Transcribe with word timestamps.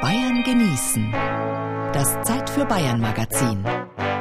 Bayern 0.00 0.42
genießen. 0.42 1.12
Das 1.92 2.22
Zeit 2.22 2.48
für 2.48 2.64
Bayern 2.64 3.02
Magazin. 3.02 3.62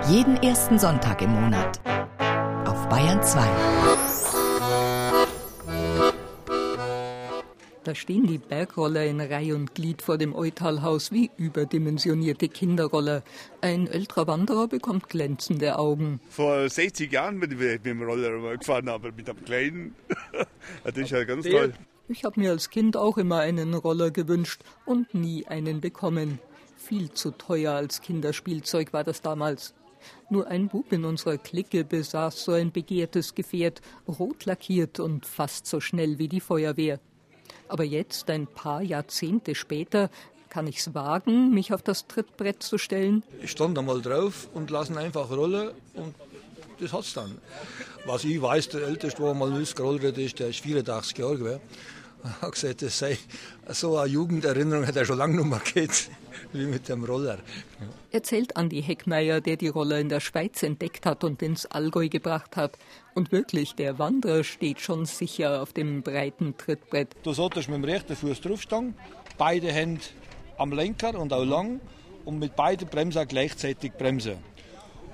Jeden 0.09 0.35
ersten 0.43 0.77
Sonntag 0.77 1.21
im 1.21 1.29
Monat. 1.29 1.79
Auf 2.67 2.89
Bayern 2.89 3.23
2. 3.23 3.39
Da 7.85 7.95
stehen 7.95 8.27
die 8.27 8.39
Bergroller 8.39 9.05
in 9.05 9.21
Reih 9.21 9.55
und 9.55 9.73
Glied 9.73 10.01
vor 10.01 10.17
dem 10.17 10.35
Eutalhaus 10.35 11.13
wie 11.13 11.31
überdimensionierte 11.37 12.49
Kinderroller. 12.49 13.23
Ein 13.61 13.87
älterer 13.87 14.27
Wanderer 14.27 14.67
bekommt 14.67 15.07
glänzende 15.07 15.79
Augen. 15.79 16.19
Vor 16.29 16.69
60 16.69 17.09
Jahren 17.09 17.39
bin 17.39 17.51
ich 17.51 17.57
mit 17.57 17.85
dem 17.85 18.01
Roller 18.01 18.57
gefahren, 18.57 18.89
aber 18.89 19.13
mit 19.13 19.29
einem 19.29 19.45
kleinen. 19.45 19.95
das 20.83 20.97
ist 20.97 21.11
ja 21.11 21.23
ganz 21.23 21.45
toll. 21.45 21.73
Ich 22.11 22.23
habe 22.23 22.39
mir 22.39 22.49
als 22.49 22.71
Kind 22.71 22.97
auch 22.97 23.19
immer 23.19 23.37
einen 23.37 23.75
Roller 23.75 24.09
gewünscht 24.09 24.63
und 24.87 25.13
nie 25.13 25.45
einen 25.45 25.79
bekommen. 25.79 26.39
Viel 26.75 27.11
zu 27.11 27.29
teuer 27.29 27.73
als 27.73 28.01
Kinderspielzeug 28.01 28.93
war 28.93 29.03
das 29.03 29.21
damals. 29.21 29.75
Nur 30.31 30.47
ein 30.47 30.69
Bub 30.69 30.91
in 30.91 31.05
unserer 31.05 31.37
Clique 31.37 31.83
besaß 31.83 32.43
so 32.43 32.53
ein 32.53 32.71
begehrtes 32.71 33.35
Gefährt, 33.35 33.81
rot 34.07 34.45
lackiert 34.45 34.99
und 34.99 35.27
fast 35.27 35.67
so 35.67 35.79
schnell 35.79 36.17
wie 36.17 36.27
die 36.27 36.39
Feuerwehr. 36.39 36.99
Aber 37.67 37.83
jetzt, 37.83 38.27
ein 38.31 38.47
paar 38.47 38.81
Jahrzehnte 38.81 39.53
später, 39.53 40.09
kann 40.49 40.65
ich 40.65 40.79
es 40.79 40.95
wagen, 40.95 41.53
mich 41.53 41.73
auf 41.73 41.83
das 41.83 42.07
Trittbrett 42.07 42.63
zu 42.63 42.79
stellen? 42.79 43.21
Ich 43.43 43.51
stand 43.51 43.77
da 43.77 43.83
mal 43.83 44.01
drauf 44.01 44.49
und 44.55 44.71
lassen 44.71 44.97
einfach 44.97 45.29
rollen 45.29 45.69
und 45.93 46.15
das 46.79 46.91
hat's 46.91 47.13
dann. 47.13 47.37
Was 48.05 48.23
ich 48.23 48.41
weiß, 48.41 48.69
der 48.69 48.87
älteste, 48.87 49.21
der 49.21 49.33
mal 49.35 49.63
gerollt 49.75 50.17
ist, 50.17 50.39
der 50.39 50.47
ist 50.47 50.61
84 50.61 51.17
Jahre 51.19 51.37
gewesen 51.37 51.59
hat 52.41 52.51
gesagt, 52.51 52.81
das 52.81 52.97
sei 52.97 53.17
so 53.67 53.97
eine 53.97 54.11
Jugenderinnerung, 54.11 54.85
hat 54.85 54.95
er 54.95 55.05
schon 55.05 55.17
lange 55.17 55.37
nicht 55.37 55.49
mehr 55.49 55.59
gehabt, 55.59 56.09
wie 56.53 56.65
mit 56.65 56.89
dem 56.89 57.03
Roller. 57.03 57.39
Erzählt 58.11 58.57
Andi 58.57 58.81
Heckmeier, 58.81 59.41
der 59.41 59.57
die 59.57 59.67
Roller 59.67 59.99
in 59.99 60.09
der 60.09 60.19
Schweiz 60.19 60.63
entdeckt 60.63 61.05
hat 61.05 61.23
und 61.23 61.41
ins 61.41 61.65
Allgäu 61.65 62.09
gebracht 62.09 62.55
hat. 62.57 62.77
Und 63.15 63.31
wirklich, 63.31 63.75
der 63.75 63.99
Wanderer 63.99 64.43
steht 64.43 64.79
schon 64.79 65.05
sicher 65.05 65.61
auf 65.61 65.73
dem 65.73 66.01
breiten 66.01 66.57
Trittbrett. 66.57 67.15
Du 67.23 67.33
solltest 67.33 67.69
mit 67.69 67.77
dem 67.77 67.83
rechten 67.83 68.15
Fuß 68.15 68.41
draufstehen, 68.41 68.95
beide 69.37 69.71
Hände 69.71 70.01
am 70.57 70.71
Lenker 70.71 71.17
und 71.19 71.31
auch 71.33 71.45
lang 71.45 71.79
und 72.25 72.39
mit 72.39 72.55
beiden 72.55 72.87
Bremsen 72.87 73.27
gleichzeitig 73.27 73.93
bremsen. 73.93 74.37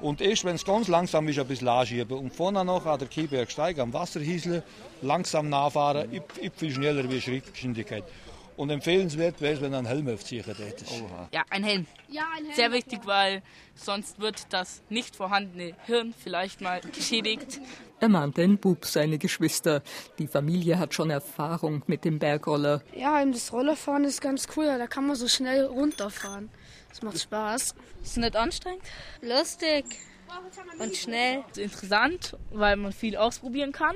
Und 0.02 0.22
erst 0.22 0.46
wenn 0.46 0.56
es 0.56 0.66
ganz 0.66 0.88
langsam 0.88 1.28
ist, 1.28 1.40
ein 1.40 1.48
bisschen 1.48 1.68
anschieben. 1.68 2.18
Und 2.18 2.34
vorne 2.34 2.64
noch 2.66 2.86
an 2.86 3.00
der 3.00 3.08
Kiebergsteig 3.08 3.80
am 3.80 3.94
Wasserhiesel 3.94 4.64
langsam 5.02 5.50
nachfahren, 5.50 6.22
viel 6.56 6.72
schneller 6.72 7.10
wie 7.10 7.22
Schrittgeschwindigkeit. 7.22 8.04
Und 8.58 8.70
empfehlenswert 8.70 9.42
wäre 9.42 9.56
es, 9.56 9.62
wenn 9.62 9.74
ein 9.74 9.86
Helm 9.86 10.08
aufziehen 10.08 10.46
hättest. 10.46 11.04
Ja, 11.34 11.44
ein 11.50 11.64
Helm. 11.64 11.86
Ja, 12.08 12.24
ein 12.38 12.46
Helm. 12.46 12.56
Sehr 12.56 12.72
wichtig, 12.72 13.02
weil 13.04 13.42
sonst 13.76 14.22
wird 14.22 14.46
das 14.52 14.82
nicht 14.90 15.16
vorhandene 15.16 15.74
Hirn 15.86 16.14
vielleicht 16.18 16.62
mal 16.62 16.80
geschädigt. 16.80 17.60
Ermahnt 18.00 18.40
ein 18.40 18.58
Bub 18.58 18.86
seine 18.86 19.18
Geschwister. 19.18 19.82
Die 20.20 20.28
Familie 20.28 20.80
hat 20.80 20.94
schon 20.94 21.10
Erfahrung 21.10 21.84
mit 21.88 22.06
dem 22.06 22.20
Bergroller. 22.20 22.82
Ja, 22.96 23.26
das 23.26 23.52
Rollerfahren 23.52 24.06
ist 24.06 24.22
ganz 24.22 24.48
cool. 24.56 24.66
Da 24.66 24.88
kann 24.88 25.06
man 25.06 25.18
so 25.18 25.28
schnell 25.28 25.66
runterfahren. 25.66 26.50
Das 26.96 27.02
macht 27.02 27.20
Spaß. 27.20 27.76
Ist 28.02 28.18
nicht 28.18 28.38
anstrengend? 28.38 28.82
Lustig 29.22 29.84
und 30.80 30.96
schnell. 30.96 31.44
Interessant, 31.58 32.38
weil 32.52 32.78
man 32.78 32.94
viel 32.94 33.18
ausprobieren 33.18 33.74
kann. 33.74 33.96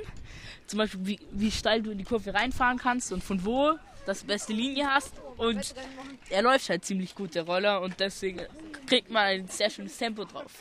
Zum 0.68 0.80
Beispiel, 0.80 1.06
wie, 1.06 1.20
wie 1.32 1.50
steil 1.50 1.82
du 1.82 1.92
in 1.92 1.98
die 1.98 2.04
Kurve 2.04 2.34
reinfahren 2.34 2.78
kannst 2.78 3.14
und 3.14 3.24
von 3.24 3.46
wo 3.46 3.76
das 4.06 4.26
beste 4.26 4.52
Linie 4.52 4.88
hast. 4.88 5.14
Und 5.38 5.74
er 6.30 6.42
läuft 6.42 6.68
halt 6.68 6.84
ziemlich 6.84 7.16
gut, 7.16 7.36
der 7.36 7.44
Roller, 7.44 7.82
und 7.82 8.02
deswegen 8.02 8.42
kriegt 8.86 9.10
man 9.10 9.24
ein 9.24 9.48
sehr 9.48 9.70
schönes 9.70 9.98
Tempo 9.98 10.26
drauf. 10.26 10.52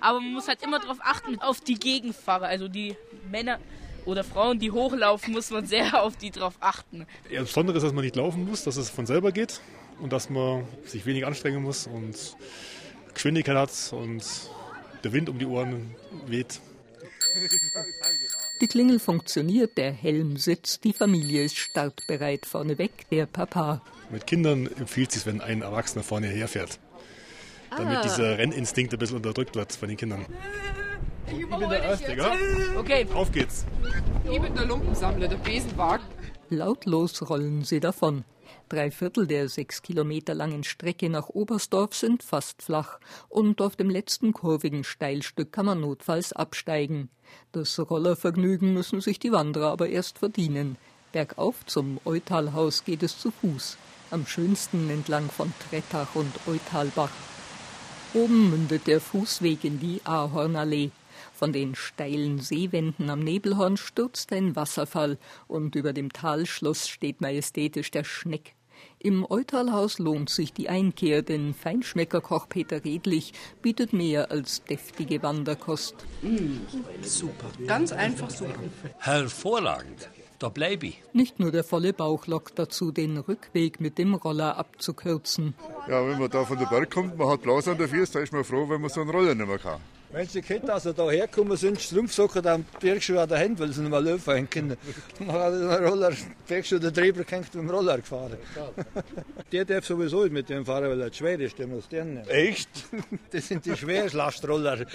Aber 0.00 0.18
man 0.18 0.32
muss 0.32 0.48
halt 0.48 0.64
immer 0.64 0.80
darauf 0.80 0.98
achten, 1.00 1.38
auf 1.38 1.60
die 1.60 1.74
Gegenfahrer, 1.74 2.46
also 2.46 2.66
die 2.66 2.96
Männer 3.30 3.60
oder 4.06 4.24
Frauen, 4.24 4.58
die 4.58 4.70
hochlaufen, 4.70 5.32
muss 5.32 5.50
man 5.50 5.66
sehr 5.66 6.02
auf 6.02 6.16
die 6.16 6.30
drauf 6.30 6.54
achten. 6.60 7.06
Ja, 7.30 7.40
das 7.40 7.48
Besondere 7.48 7.76
ist, 7.76 7.82
dass 7.82 7.92
man 7.92 8.04
nicht 8.04 8.16
laufen 8.16 8.44
muss, 8.44 8.64
dass 8.64 8.76
es 8.76 8.90
von 8.90 9.06
selber 9.06 9.32
geht 9.32 9.60
und 10.00 10.12
dass 10.12 10.30
man 10.30 10.64
sich 10.84 11.06
wenig 11.06 11.26
anstrengen 11.26 11.62
muss 11.62 11.86
und 11.86 12.36
Geschwindigkeit 13.14 13.56
hat 13.56 13.92
und 13.92 14.24
der 15.04 15.12
Wind 15.12 15.28
um 15.28 15.38
die 15.38 15.46
Ohren 15.46 15.94
weht. 16.26 16.60
Die 18.60 18.66
Klingel 18.66 18.98
funktioniert, 18.98 19.76
der 19.76 19.92
Helm 19.92 20.36
sitzt, 20.36 20.84
die 20.84 20.92
Familie 20.92 21.44
ist 21.44 21.56
startbereit. 21.56 22.46
Vorneweg 22.46 23.08
der 23.10 23.26
Papa. 23.26 23.82
Mit 24.10 24.26
Kindern 24.26 24.66
empfiehlt 24.66 25.08
es 25.08 25.14
sich, 25.14 25.26
wenn 25.26 25.40
ein 25.40 25.62
Erwachsener 25.62 26.04
vorne 26.04 26.28
herfährt. 26.28 26.78
Damit 27.76 27.98
ah. 27.98 28.02
dieser 28.02 28.38
Renninstinkt 28.38 28.92
ein 28.92 28.98
bisschen 28.98 29.16
unterdrückt 29.16 29.56
wird 29.56 29.72
von 29.72 29.88
den 29.88 29.96
Kindern. 29.96 30.26
Ich 31.50 31.58
bin 31.58 31.68
der 31.68 31.82
Erste, 31.82 32.16
gell? 32.16 32.76
Okay. 32.78 33.06
Auf 33.14 33.30
geht's. 33.30 33.66
Ich 34.30 34.40
bin 34.40 34.54
der 34.54 34.64
Lumpensammler, 34.64 35.28
der 35.28 35.36
Besenwagen. 35.36 36.04
Lautlos 36.48 37.28
rollen 37.28 37.64
sie 37.64 37.80
davon. 37.80 38.24
Drei 38.68 38.90
Viertel 38.90 39.26
der 39.26 39.48
sechs 39.48 39.82
Kilometer 39.82 40.34
langen 40.34 40.64
Strecke 40.64 41.10
nach 41.10 41.28
Oberstdorf 41.28 41.94
sind 41.94 42.22
fast 42.22 42.62
flach 42.62 42.98
und 43.28 43.60
auf 43.60 43.76
dem 43.76 43.90
letzten 43.90 44.32
kurvigen 44.32 44.84
Steilstück 44.84 45.52
kann 45.52 45.66
man 45.66 45.80
notfalls 45.80 46.32
absteigen. 46.32 47.10
Das 47.52 47.78
Rollervergnügen 47.78 48.72
müssen 48.72 49.00
sich 49.00 49.18
die 49.18 49.32
Wanderer 49.32 49.70
aber 49.70 49.88
erst 49.88 50.18
verdienen. 50.18 50.76
Bergauf 51.12 51.64
zum 51.66 52.00
Eutalhaus 52.04 52.84
geht 52.84 53.02
es 53.02 53.18
zu 53.18 53.30
Fuß, 53.30 53.76
am 54.10 54.26
schönsten 54.26 54.88
entlang 54.90 55.30
von 55.30 55.52
Trettach 55.68 56.14
und 56.14 56.32
Eutalbach. 56.46 57.12
Oben 58.14 58.50
mündet 58.50 58.86
der 58.86 59.00
Fußweg 59.00 59.64
in 59.64 59.78
die 59.78 60.00
Ahornallee. 60.04 60.90
Von 61.32 61.52
den 61.52 61.74
steilen 61.74 62.38
Seewänden 62.38 63.10
am 63.10 63.20
Nebelhorn 63.20 63.76
stürzt 63.76 64.32
ein 64.32 64.56
Wasserfall 64.56 65.18
und 65.48 65.74
über 65.74 65.92
dem 65.92 66.12
Talschloss 66.12 66.88
steht 66.88 67.20
majestätisch 67.20 67.90
der 67.90 68.04
Schneck. 68.04 68.54
Im 68.98 69.26
Eutalhaus 69.28 69.98
lohnt 69.98 70.30
sich 70.30 70.52
die 70.52 70.68
Einkehr, 70.68 71.22
denn 71.22 71.54
Feinschmeckerkoch 71.54 72.48
Peter 72.48 72.84
Redlich 72.84 73.32
bietet 73.60 73.92
mehr 73.92 74.30
als 74.30 74.64
deftige 74.64 75.22
Wanderkost. 75.22 75.94
Mm, 76.22 76.60
super, 77.02 77.50
ganz 77.66 77.92
einfach 77.92 78.30
super. 78.30 78.54
Hervorragend. 78.98 80.08
Da 80.38 80.48
bleibe 80.48 80.86
ich. 80.86 81.02
Nicht 81.12 81.38
nur 81.38 81.52
der 81.52 81.64
volle 81.64 81.92
Bauch 81.92 82.26
lockt 82.26 82.58
dazu, 82.58 82.90
den 82.90 83.18
Rückweg 83.18 83.80
mit 83.80 83.98
dem 83.98 84.14
Roller 84.14 84.56
abzukürzen. 84.56 85.54
Ja, 85.88 86.06
wenn 86.06 86.18
man 86.18 86.30
da 86.30 86.44
von 86.44 86.58
der 86.58 86.66
Berg 86.66 86.90
kommt, 86.90 87.16
man 87.16 87.28
hat 87.28 87.42
Blaus 87.42 87.68
an 87.68 87.78
der 87.78 87.88
Füße, 87.88 88.14
da 88.14 88.20
ist 88.20 88.32
man 88.32 88.44
froh, 88.44 88.68
wenn 88.68 88.80
man 88.80 88.90
so 88.90 89.00
einen 89.00 89.10
Roller 89.10 89.34
nicht 89.34 89.46
mehr 89.46 89.58
kann. 89.58 89.80
Wenn 90.14 90.28
sie 90.28 90.42
Kinder 90.42 90.74
also 90.74 90.92
da 90.92 91.10
herkommen 91.10 91.56
sind, 91.56 91.80
Strumpfsocken 91.80 92.46
am 92.46 92.64
Bergschuh 92.78 93.18
an 93.18 93.28
der 93.28 93.40
Hand, 93.40 93.58
weil 93.58 93.72
sie 93.72 93.80
nicht 93.80 93.90
mal 93.90 94.04
laufen 94.04 94.48
können. 94.48 94.76
Dann 95.18 95.32
hat 95.32 95.52
der 95.52 95.88
Roller, 95.88 96.12
Bergschuh, 96.46 96.78
der 96.78 96.92
Treiber 96.92 97.24
hängt 97.26 97.52
mit 97.52 97.64
dem 97.64 97.68
Roller 97.68 97.96
gefahren. 97.96 98.36
der 99.50 99.64
darf 99.64 99.84
sowieso 99.84 100.22
nicht 100.22 100.32
mit 100.32 100.48
dem 100.48 100.64
fahren, 100.64 100.88
weil 100.88 101.00
er 101.00 101.12
schwer 101.12 101.40
ist, 101.40 101.58
der 101.58 101.66
muss 101.66 101.88
den 101.88 102.14
nehmen. 102.14 102.28
Echt? 102.28 102.68
Das 103.32 103.48
sind 103.48 103.66
die 103.66 103.76
Schwerlastroller. 103.76 104.86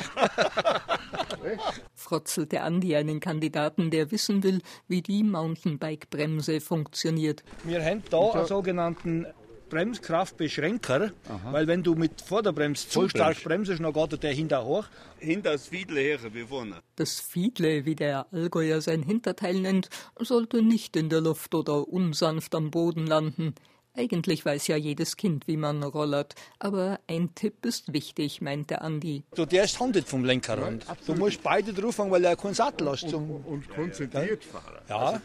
Frotzelte 1.95 2.61
Andi 2.61 2.95
einen 2.95 3.19
Kandidaten, 3.19 3.91
der 3.91 4.11
wissen 4.11 4.41
will, 4.43 4.61
wie 4.87 5.01
die 5.01 5.23
Mountainbike-Bremse 5.23 6.61
funktioniert. 6.61 7.43
Wir 7.65 7.83
haben 7.83 8.03
da 8.09 8.31
einen 8.31 8.45
sogenannten 8.45 9.25
Bremskraftbeschränker, 9.69 11.11
Aha. 11.27 11.53
weil 11.53 11.67
wenn 11.67 11.83
du 11.83 11.95
mit 11.95 12.21
Vorderbremse 12.21 12.89
zu 12.89 13.07
stark 13.09 13.43
bremsest, 13.43 13.81
dann 13.81 13.93
geht 13.93 14.23
der 14.23 14.33
hinter 14.33 14.65
hoch. 14.65 14.85
Hinter 15.19 15.51
das 15.53 15.67
Fiedle 15.67 15.99
her 15.99 16.19
wie 16.33 16.43
vorne. 16.43 16.77
Das 16.95 17.19
Fiedle, 17.19 17.85
wie 17.85 17.95
der 17.95 18.25
Allgäuer 18.31 18.81
sein 18.81 19.03
Hinterteil 19.03 19.59
nennt, 19.59 19.89
sollte 20.19 20.61
nicht 20.61 20.95
in 20.95 21.09
der 21.09 21.21
Luft 21.21 21.53
oder 21.55 21.87
unsanft 21.87 22.55
am 22.55 22.71
Boden 22.71 23.05
landen. 23.07 23.53
Eigentlich 23.95 24.45
weiß 24.45 24.67
ja 24.67 24.77
jedes 24.77 25.17
Kind, 25.17 25.47
wie 25.47 25.57
man 25.57 25.83
rollert, 25.83 26.35
aber 26.59 26.99
ein 27.07 27.33
Tipp 27.35 27.65
ist 27.65 27.91
wichtig, 27.91 28.39
meint 28.39 28.69
der 28.69 28.81
Andi. 28.81 29.23
Du 29.35 29.45
darfst 29.45 29.79
Hand 29.79 29.97
vom 30.07 30.23
Lenkerrand. 30.23 30.85
Du 31.05 31.15
musst 31.15 31.43
beide 31.43 31.73
drauf 31.73 31.97
haben, 31.97 32.11
weil 32.11 32.23
er 32.23 32.35
keinen 32.35 32.53
Sattel 32.53 32.89
hast. 32.89 33.09
Zum 33.09 33.29
und, 33.29 33.45
und 33.45 33.69
konzentriert 33.69 34.43
fahren. 34.43 34.77
Ja. 34.87 34.97
Also, 34.97 35.21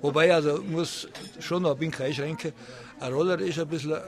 Wobei, 0.00 0.34
also 0.34 0.62
muss 0.62 1.08
schon 1.38 1.62
noch 1.62 1.72
ein 1.72 1.78
bisschen 1.78 2.06
einschränken. 2.06 2.52
Ein 3.00 3.12
Roller 3.12 3.38
ist 3.40 3.58
ein 3.58 3.68
bisschen, 3.68 3.98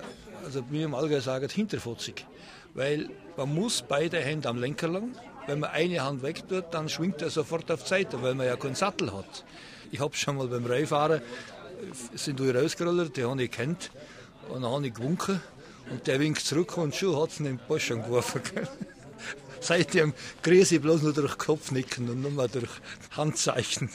also 0.45 0.65
wie 0.71 0.83
im 0.83 0.95
Allgäu 0.95 1.21
sagen, 1.21 1.49
hinterfotzig. 1.49 2.27
Weil 2.75 3.11
man 3.37 3.55
muss 3.55 3.83
beide 3.87 4.19
Hände 4.19 4.49
am 4.49 4.59
Lenker 4.59 4.89
lang. 4.89 5.15
Wenn 5.47 5.61
man 5.61 5.71
eine 5.71 6.03
Hand 6.03 6.23
weg 6.23 6.49
tut, 6.49 6.67
dann 6.71 6.89
schwingt 6.89 7.21
er 7.23 7.31
sofort 7.31 7.71
auf 7.71 7.83
die 7.83 7.89
Seite, 7.89 8.23
weil 8.23 8.35
man 8.35 8.47
ja 8.47 8.57
keinen 8.57 8.75
Sattel 8.75 9.13
hat. 9.13 9.45
Ich 9.91 10.01
habe 10.01 10.17
schon 10.17 10.37
mal 10.37 10.47
beim 10.47 10.65
Reifahren, 10.65 11.21
sind 12.15 12.41
wir 12.41 12.57
rausgerollt, 12.57 13.17
die 13.17 13.25
habe 13.25 13.43
ich 13.43 13.51
kennt. 13.51 13.91
Und 14.49 14.63
dann 14.63 14.71
habe 14.71 14.87
ich 14.87 14.95
gewunken 14.95 15.41
und 15.91 16.07
der 16.07 16.21
winkt 16.21 16.41
zurück 16.41 16.77
und 16.77 16.95
schon 16.95 17.21
hat 17.21 17.31
es 17.31 17.41
in 17.41 17.47
den 17.47 17.59
Bosch 17.59 17.89
geworfen. 17.89 18.43
Seitdem 19.61 20.13
grüße 20.43 20.77
ich 20.77 20.81
bloß 20.81 21.03
nur 21.03 21.13
durch 21.13 21.39
Kopfnicken 21.39 22.09
und 22.09 22.23
nur 22.23 22.31
mal 22.31 22.49
durch 22.49 22.71
Handzeichen. 23.17 23.91